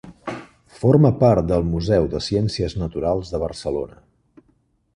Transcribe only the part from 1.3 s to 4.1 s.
del Museu de Ciències Naturals de Barcelona.